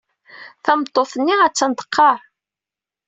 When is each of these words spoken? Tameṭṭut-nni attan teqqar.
Tameṭṭut-nni 0.65 1.35
attan 1.45 1.71
teqqar. 1.73 2.17